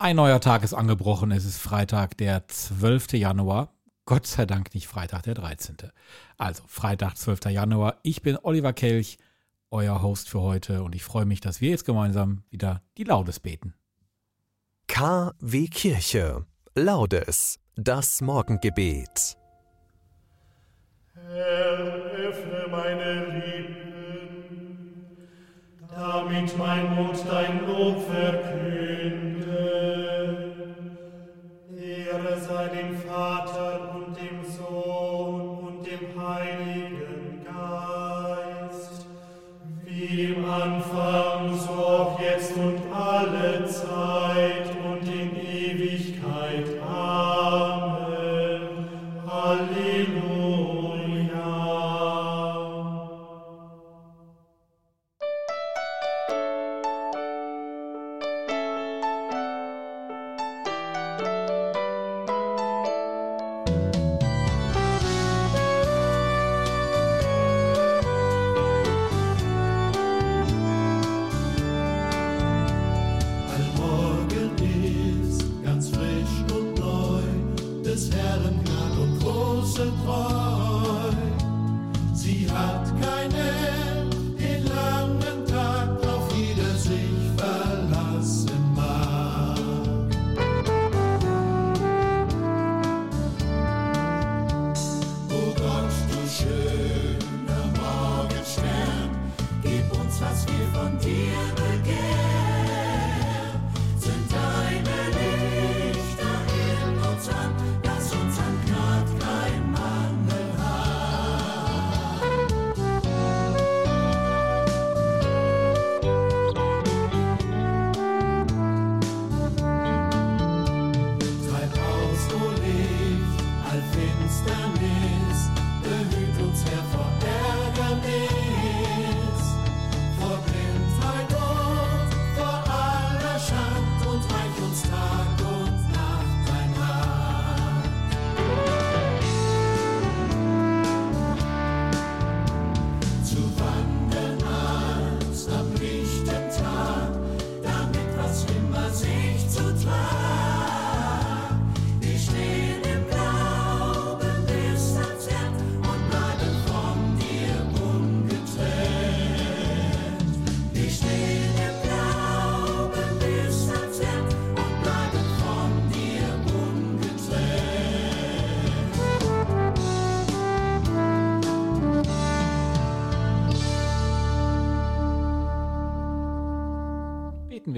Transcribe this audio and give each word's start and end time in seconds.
Ein 0.00 0.14
neuer 0.14 0.40
Tag 0.40 0.62
ist 0.62 0.74
angebrochen. 0.74 1.32
Es 1.32 1.44
ist 1.44 1.58
Freitag, 1.58 2.16
der 2.18 2.46
12. 2.46 3.14
Januar. 3.14 3.74
Gott 4.04 4.28
sei 4.28 4.46
Dank 4.46 4.72
nicht 4.72 4.86
Freitag, 4.86 5.24
der 5.24 5.34
13. 5.34 5.76
Also 6.36 6.62
Freitag, 6.68 7.16
12. 7.16 7.46
Januar. 7.46 7.96
Ich 8.04 8.22
bin 8.22 8.38
Oliver 8.40 8.72
Kelch, 8.72 9.18
euer 9.72 10.00
Host 10.00 10.28
für 10.28 10.40
heute 10.40 10.84
und 10.84 10.94
ich 10.94 11.02
freue 11.02 11.24
mich, 11.24 11.40
dass 11.40 11.60
wir 11.60 11.70
jetzt 11.70 11.84
gemeinsam 11.84 12.44
wieder 12.48 12.80
die 12.96 13.02
Laudes 13.02 13.40
beten. 13.40 13.74
KW 14.86 15.66
Kirche. 15.66 16.46
Laudes. 16.76 17.58
Das 17.74 18.20
Morgengebet. 18.20 19.36
Herr, 21.12 21.78
öffne 21.78 22.68
meine 22.70 23.24
Lippen, 23.34 25.16
damit 25.90 26.56
mein 26.56 26.94
Mund 26.94 27.18
dein 27.28 27.66
Lob 27.66 28.08
verkünde. 28.08 28.77
Dem 32.68 32.96
Vater 32.96 33.94
und 33.94 34.16
dem 34.16 34.44
Sohn 34.44 35.58
und 35.58 35.86
dem 35.86 36.20
Heiligen 36.20 37.44
Geist, 37.44 39.06
wie 39.84 40.24
im 40.24 40.44
Anfang, 40.44 41.17
was 100.38 100.46
wir 100.46 100.66
von 100.68 100.98
dir 100.98 101.32
begehren. 101.56 101.67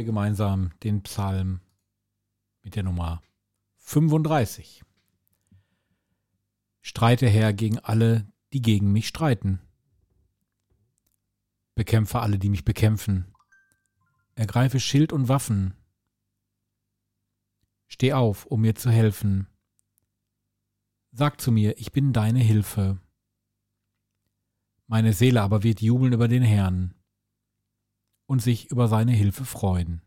Wir 0.00 0.06
gemeinsam 0.06 0.70
den 0.82 1.02
Psalm 1.02 1.60
mit 2.62 2.74
der 2.74 2.84
Nummer 2.84 3.20
35. 3.76 4.82
Streite 6.80 7.28
Herr 7.28 7.52
gegen 7.52 7.78
alle, 7.80 8.26
die 8.54 8.62
gegen 8.62 8.92
mich 8.92 9.08
streiten. 9.08 9.60
Bekämpfe 11.74 12.20
alle, 12.20 12.38
die 12.38 12.48
mich 12.48 12.64
bekämpfen. 12.64 13.34
Ergreife 14.36 14.80
Schild 14.80 15.12
und 15.12 15.28
Waffen. 15.28 15.74
Steh 17.86 18.14
auf, 18.14 18.46
um 18.46 18.62
mir 18.62 18.74
zu 18.76 18.90
helfen. 18.90 19.48
Sag 21.12 21.42
zu 21.42 21.52
mir, 21.52 21.76
ich 21.78 21.92
bin 21.92 22.14
deine 22.14 22.40
Hilfe. 22.40 22.98
Meine 24.86 25.12
Seele 25.12 25.42
aber 25.42 25.62
wird 25.62 25.82
jubeln 25.82 26.14
über 26.14 26.26
den 26.26 26.42
Herrn 26.42 26.94
und 28.30 28.40
sich 28.40 28.70
über 28.70 28.86
seine 28.86 29.10
Hilfe 29.10 29.44
freuen. 29.44 30.02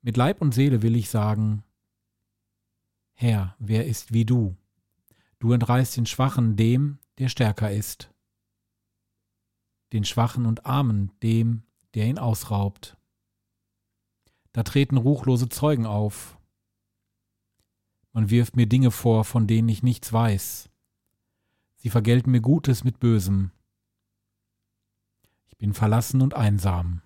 Mit 0.00 0.16
Leib 0.16 0.40
und 0.40 0.54
Seele 0.54 0.80
will 0.82 0.94
ich 0.94 1.10
sagen, 1.10 1.64
Herr, 3.14 3.56
wer 3.58 3.84
ist 3.84 4.12
wie 4.12 4.24
du? 4.24 4.56
Du 5.40 5.50
entreißt 5.50 5.96
den 5.96 6.06
Schwachen 6.06 6.54
dem, 6.54 7.00
der 7.18 7.28
stärker 7.28 7.72
ist, 7.72 8.14
den 9.92 10.04
Schwachen 10.04 10.46
und 10.46 10.66
Armen 10.66 11.10
dem, 11.20 11.64
der 11.94 12.06
ihn 12.06 12.20
ausraubt. 12.20 12.96
Da 14.52 14.62
treten 14.62 14.96
ruchlose 14.96 15.48
Zeugen 15.48 15.86
auf. 15.86 16.38
Man 18.12 18.30
wirft 18.30 18.54
mir 18.54 18.68
Dinge 18.68 18.92
vor, 18.92 19.24
von 19.24 19.48
denen 19.48 19.68
ich 19.68 19.82
nichts 19.82 20.12
weiß. 20.12 20.70
Sie 21.74 21.90
vergelten 21.90 22.30
mir 22.30 22.40
Gutes 22.40 22.84
mit 22.84 23.00
Bösem. 23.00 23.50
Ich 25.54 25.58
bin 25.58 25.72
verlassen 25.72 26.20
und 26.20 26.34
einsam. 26.34 27.00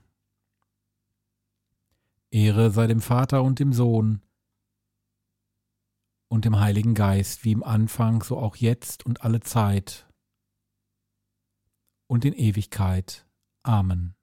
Ehre 2.31 2.71
sei 2.71 2.87
dem 2.87 3.03
Vater 3.03 3.43
und 3.43 3.59
dem 3.59 3.75
Sohn 3.75 4.23
und 6.29 6.47
dem 6.47 6.59
Heiligen 6.59 6.95
Geist, 6.95 7.45
wie 7.45 7.53
im 7.53 7.63
Anfang, 7.63 8.23
so 8.23 8.39
auch 8.39 8.57
jetzt 8.57 9.05
und 9.05 9.23
alle 9.23 9.41
Zeit 9.41 10.07
und 12.07 12.25
in 12.25 12.33
Ewigkeit. 12.33 13.27
Amen. 13.65 14.15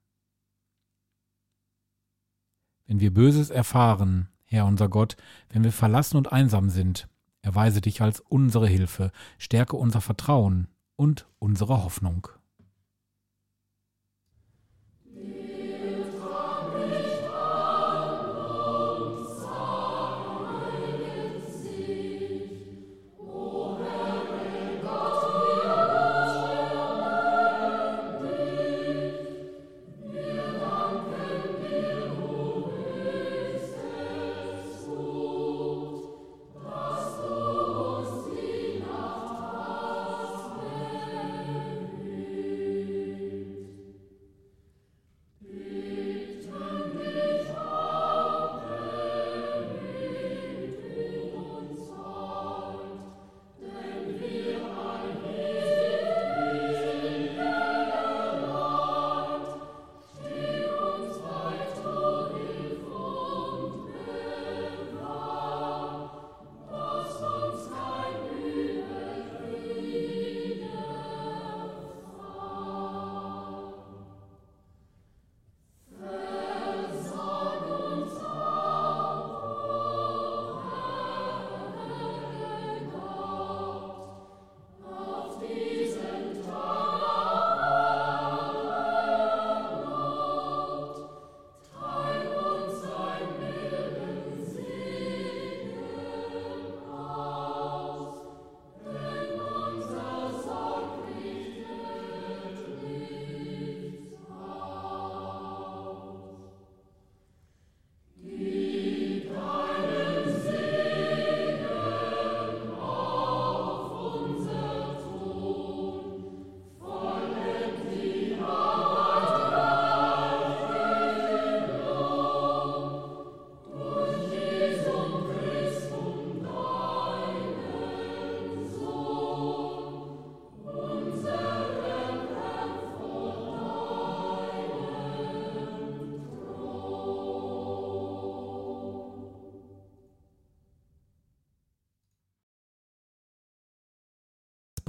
Wenn 2.86 2.98
wir 2.98 3.14
Böses 3.14 3.50
erfahren, 3.50 4.28
Herr 4.42 4.66
unser 4.66 4.88
Gott, 4.88 5.16
wenn 5.50 5.62
wir 5.62 5.72
verlassen 5.72 6.16
und 6.16 6.32
einsam 6.32 6.68
sind, 6.68 7.08
erweise 7.42 7.80
dich 7.80 8.02
als 8.02 8.18
unsere 8.18 8.66
Hilfe, 8.66 9.12
stärke 9.38 9.76
unser 9.76 10.00
Vertrauen 10.00 10.66
und 10.96 11.28
unsere 11.38 11.84
Hoffnung. 11.84 12.28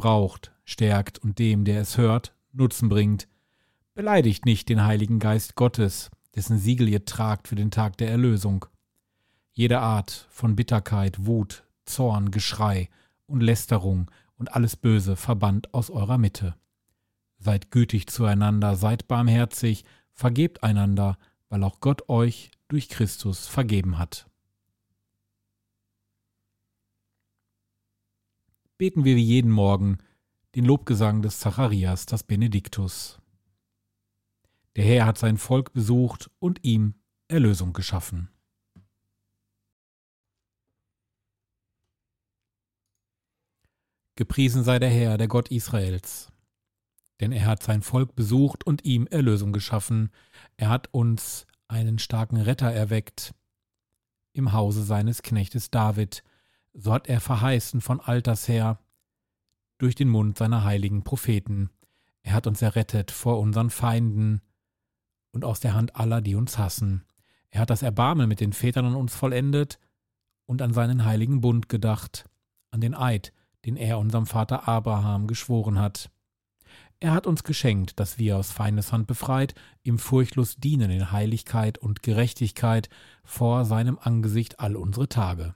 Braucht, 0.08 0.54
stärkt 0.64 1.20
und 1.20 1.38
dem, 1.38 1.66
der 1.66 1.82
es 1.82 1.98
hört, 1.98 2.34
Nutzen 2.54 2.88
bringt. 2.88 3.28
Beleidigt 3.94 4.46
nicht 4.46 4.70
den 4.70 4.86
Heiligen 4.86 5.20
Geist 5.20 5.56
Gottes, 5.56 6.10
dessen 6.34 6.58
Siegel 6.58 6.88
ihr 6.88 7.04
tragt 7.04 7.50
für 7.50 7.56
den 7.56 7.72
Tag 7.72 7.98
der 7.98 8.10
Erlösung. 8.10 8.66
Jede 9.52 9.80
Art 9.82 10.26
von 10.30 10.56
Bitterkeit, 10.56 11.26
Wut, 11.26 11.66
Zorn, 11.84 12.32
Geschrei 12.32 12.88
und 13.26 13.42
Lästerung 13.42 14.10
und 14.38 14.54
alles 14.56 14.78
Böse 14.78 15.18
verbannt 15.18 15.74
aus 15.74 15.90
eurer 15.90 16.18
Mitte. 16.18 16.56
Seid 17.38 17.70
gütig 17.70 18.08
zueinander, 18.08 18.78
seid 18.78 19.10
barmherzig, 19.10 19.84
vergebt 20.14 20.64
einander, 20.64 21.18
weil 21.50 21.66
auch 21.66 21.82
Gott 21.82 22.08
euch 22.08 22.52
durch 22.70 22.88
Christus 22.88 23.46
vergeben 23.46 23.98
hat. 23.98 24.30
Beten 28.78 29.06
wir 29.06 29.16
wie 29.16 29.24
jeden 29.24 29.52
Morgen 29.52 29.98
den 30.56 30.66
Lobgesang 30.66 31.22
des 31.22 31.40
Zacharias, 31.40 32.06
das 32.06 32.24
Benediktus. 32.24 33.20
Der 34.76 34.86
Herr 34.86 35.06
hat 35.08 35.18
sein 35.18 35.38
Volk 35.38 35.74
besucht 35.74 36.30
und 36.40 36.64
ihm 36.64 36.94
Erlösung 37.28 37.74
geschaffen. 37.74 38.30
Gepriesen 44.16 44.64
sei 44.64 44.80
der 44.80 44.90
Herr, 44.90 45.18
der 45.18 45.28
Gott 45.28 45.50
Israels. 45.50 46.32
Denn 47.20 47.32
er 47.32 47.46
hat 47.46 47.64
sein 47.64 47.82
Volk 47.82 48.16
besucht 48.16 48.64
und 48.66 48.86
ihm 48.86 49.08
Erlösung 49.08 49.54
geschaffen. 49.54 50.12
Er 50.56 50.70
hat 50.70 50.94
uns 50.94 51.48
einen 51.68 51.98
starken 51.98 52.38
Retter 52.38 52.72
erweckt 52.72 53.34
im 54.34 54.54
Hause 54.54 54.84
seines 54.84 55.24
Knechtes 55.24 55.72
David. 55.72 56.24
So 56.80 56.94
hat 56.94 57.08
er 57.08 57.20
verheißen 57.20 57.82
von 57.82 58.00
alters 58.00 58.48
her 58.48 58.80
durch 59.80 59.96
den 59.96 60.10
Mund 60.10 60.38
seiner 60.38 60.64
heiligen 60.64 61.04
Propheten. 61.04 61.72
Er 62.22 62.34
hat 62.34 62.46
uns 62.46 62.62
errettet 62.62 63.10
vor 63.10 63.40
unseren 63.40 63.72
Feinden 63.72 64.42
und 65.32 65.44
aus 65.44 65.60
der 65.60 65.74
Hand 65.74 65.96
aller, 65.96 66.22
die 66.22 66.36
uns 66.36 66.60
hassen. 66.60 67.04
Er 67.50 67.62
hat 67.62 67.72
das 67.72 67.82
Erbarmen 67.82 68.30
mit 68.30 68.42
den 68.42 68.54
Vätern 68.54 68.86
an 68.86 68.96
uns 68.96 69.16
vollendet 69.16 69.80
und 70.46 70.62
an 70.62 70.72
seinen 70.72 71.04
heiligen 71.04 71.42
Bund 71.42 71.68
gedacht, 71.68 72.30
an 72.70 72.80
den 72.80 72.94
Eid, 72.94 73.34
den 73.66 73.76
er 73.76 73.98
unserem 73.98 74.28
Vater 74.28 74.68
Abraham 74.68 75.26
geschworen 75.26 75.80
hat. 75.80 76.12
Er 77.00 77.12
hat 77.12 77.26
uns 77.26 77.44
geschenkt, 77.44 78.00
dass 78.00 78.20
wir 78.20 78.38
aus 78.38 78.52
Feindeshand 78.52 79.08
befreit, 79.08 79.56
ihm 79.82 79.98
furchtlos 79.98 80.58
dienen 80.58 80.92
in 80.92 81.12
Heiligkeit 81.12 81.80
und 81.80 82.04
Gerechtigkeit 82.04 82.90
vor 83.24 83.66
seinem 83.66 83.98
Angesicht 84.00 84.60
all 84.60 84.76
unsere 84.76 85.10
Tage. 85.10 85.56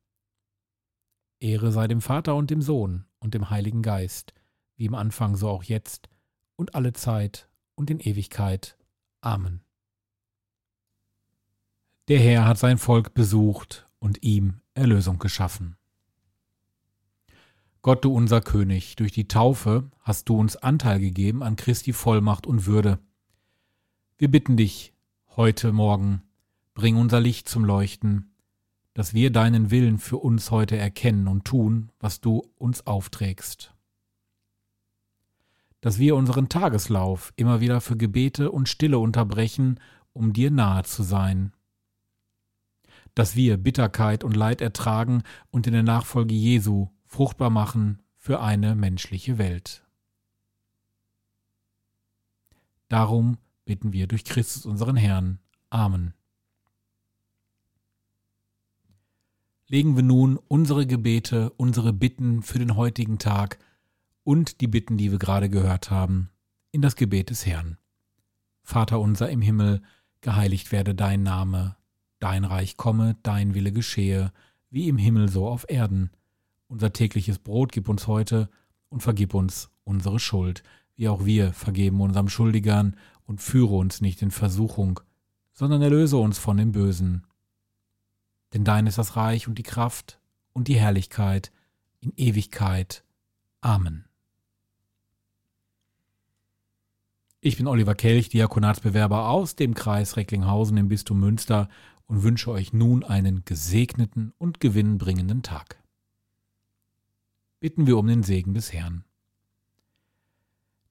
Ehre 1.41 1.71
sei 1.71 1.87
dem 1.87 2.01
Vater 2.01 2.35
und 2.35 2.49
dem 2.49 2.61
Sohn 2.61 3.05
und 3.19 3.33
dem 3.33 3.49
Heiligen 3.49 3.81
Geist, 3.81 4.33
wie 4.77 4.85
im 4.85 4.95
Anfang 4.95 5.35
so 5.35 5.49
auch 5.49 5.63
jetzt 5.63 6.09
und 6.55 6.75
alle 6.75 6.93
Zeit 6.93 7.49
und 7.75 7.89
in 7.89 7.99
Ewigkeit. 7.99 8.77
Amen. 9.21 9.61
Der 12.07 12.19
Herr 12.19 12.45
hat 12.45 12.57
sein 12.57 12.77
Volk 12.77 13.13
besucht 13.13 13.87
und 13.99 14.23
ihm 14.23 14.61
Erlösung 14.73 15.19
geschaffen. 15.19 15.77
Gott, 17.81 18.05
du 18.05 18.13
unser 18.13 18.41
König, 18.41 18.95
durch 18.95 19.11
die 19.11 19.27
Taufe 19.27 19.89
hast 20.01 20.29
du 20.29 20.37
uns 20.37 20.55
Anteil 20.55 20.99
gegeben 20.99 21.41
an 21.41 21.55
Christi 21.55 21.93
Vollmacht 21.93 22.45
und 22.45 22.67
Würde. 22.67 22.99
Wir 24.17 24.29
bitten 24.29 24.55
dich, 24.55 24.93
heute 25.35 25.71
Morgen, 25.71 26.21
bring 26.75 26.95
unser 26.95 27.19
Licht 27.19 27.49
zum 27.49 27.65
Leuchten, 27.65 28.30
dass 28.93 29.13
wir 29.13 29.31
deinen 29.31 29.71
Willen 29.71 29.97
für 29.97 30.17
uns 30.17 30.51
heute 30.51 30.77
erkennen 30.77 31.27
und 31.27 31.45
tun, 31.45 31.91
was 31.99 32.21
du 32.21 32.43
uns 32.57 32.85
aufträgst. 32.85 33.73
Dass 35.79 35.97
wir 35.97 36.15
unseren 36.15 36.49
Tageslauf 36.49 37.33
immer 37.37 37.61
wieder 37.61 37.81
für 37.81 37.97
Gebete 37.97 38.51
und 38.51 38.69
Stille 38.69 38.99
unterbrechen, 38.99 39.79
um 40.13 40.33
dir 40.33 40.51
nahe 40.51 40.83
zu 40.83 41.03
sein. 41.03 41.53
Dass 43.15 43.35
wir 43.35 43.57
Bitterkeit 43.57 44.23
und 44.23 44.35
Leid 44.35 44.61
ertragen 44.61 45.23
und 45.49 45.67
in 45.67 45.73
der 45.73 45.83
Nachfolge 45.83 46.35
Jesu 46.35 46.89
fruchtbar 47.05 47.49
machen 47.49 48.01
für 48.15 48.41
eine 48.41 48.75
menschliche 48.75 49.37
Welt. 49.37 49.83
Darum 52.89 53.37
bitten 53.65 53.93
wir 53.93 54.07
durch 54.07 54.25
Christus 54.25 54.65
unseren 54.65 54.97
Herrn. 54.97 55.39
Amen. 55.69 56.13
Legen 59.71 59.95
wir 59.95 60.03
nun 60.03 60.37
unsere 60.49 60.85
Gebete, 60.85 61.49
unsere 61.51 61.93
Bitten 61.93 62.43
für 62.43 62.59
den 62.59 62.75
heutigen 62.75 63.19
Tag 63.19 63.57
und 64.25 64.59
die 64.59 64.67
Bitten, 64.67 64.97
die 64.97 65.11
wir 65.11 65.17
gerade 65.17 65.49
gehört 65.49 65.89
haben, 65.89 66.29
in 66.73 66.81
das 66.81 66.97
Gebet 66.97 67.29
des 67.29 67.45
Herrn. 67.45 67.77
Vater 68.63 68.99
unser 68.99 69.29
im 69.29 69.41
Himmel, 69.41 69.81
geheiligt 70.19 70.73
werde 70.73 70.93
dein 70.93 71.23
Name, 71.23 71.77
dein 72.19 72.43
Reich 72.43 72.75
komme, 72.75 73.15
dein 73.23 73.53
Wille 73.53 73.71
geschehe, 73.71 74.33
wie 74.69 74.89
im 74.89 74.97
Himmel 74.97 75.29
so 75.29 75.47
auf 75.47 75.65
Erden. 75.69 76.09
Unser 76.67 76.91
tägliches 76.91 77.39
Brot 77.39 77.71
gib 77.71 77.87
uns 77.87 78.07
heute 78.07 78.49
und 78.89 78.99
vergib 78.99 79.33
uns 79.33 79.69
unsere 79.85 80.19
Schuld, 80.19 80.63
wie 80.97 81.07
auch 81.07 81.23
wir 81.23 81.53
vergeben 81.53 82.01
unserem 82.01 82.27
Schuldigern 82.27 82.97
und 83.23 83.39
führe 83.39 83.75
uns 83.75 84.01
nicht 84.01 84.21
in 84.21 84.31
Versuchung, 84.31 84.99
sondern 85.53 85.81
erlöse 85.81 86.17
uns 86.17 86.39
von 86.39 86.57
dem 86.57 86.73
Bösen. 86.73 87.25
Denn 88.53 88.63
dein 88.63 88.87
ist 88.87 88.97
das 88.97 89.15
Reich 89.15 89.47
und 89.47 89.57
die 89.57 89.63
Kraft 89.63 90.19
und 90.53 90.67
die 90.67 90.79
Herrlichkeit 90.79 91.51
in 91.99 92.13
Ewigkeit. 92.17 93.03
Amen. 93.61 94.05
Ich 97.39 97.57
bin 97.57 97.67
Oliver 97.67 97.95
Kelch, 97.95 98.29
Diakonatsbewerber 98.29 99.29
aus 99.29 99.55
dem 99.55 99.73
Kreis 99.73 100.15
Recklinghausen 100.15 100.77
im 100.77 100.89
Bistum 100.89 101.19
Münster 101.19 101.69
und 102.05 102.23
wünsche 102.23 102.51
euch 102.51 102.73
nun 102.73 103.03
einen 103.03 103.45
gesegneten 103.45 104.33
und 104.37 104.59
gewinnbringenden 104.59 105.41
Tag 105.41 105.81
bitten 107.61 107.87
wir 107.87 107.97
um 107.97 108.07
den 108.07 108.23
Segen 108.23 108.53
des 108.53 108.73
Herrn. 108.73 109.05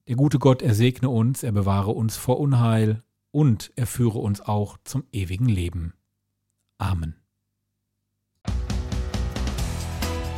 Der 0.07 0.15
gute 0.15 0.39
Gott 0.39 0.63
ersegne 0.63 1.09
uns, 1.09 1.43
er 1.43 1.51
bewahre 1.51 1.91
uns 1.91 2.17
vor 2.17 2.39
Unheil 2.39 3.03
und 3.29 3.71
er 3.75 3.85
führe 3.85 4.17
uns 4.17 4.41
auch 4.41 4.77
zum 4.83 5.03
ewigen 5.11 5.47
Leben. 5.47 5.93
Amen. 6.79 7.20